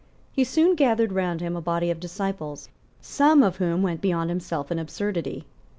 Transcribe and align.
He 0.31 0.43
soon 0.43 0.73
gathered 0.73 1.13
round 1.13 1.41
him 1.41 1.55
a 1.55 1.61
body 1.61 1.91
of 1.91 1.99
disciples, 1.99 2.69
some 3.01 3.43
of 3.43 3.57
whom 3.57 3.83
went 3.83 4.01
beyond 4.01 4.31
himself 4.31 4.71
in 4.71 4.79
absurdity. 4.79 5.45